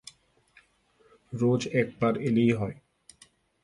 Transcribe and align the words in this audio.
রোজ 1.33 1.61
একবার 1.73 2.13
এলেই 2.21 2.51
হয়! 2.51 2.77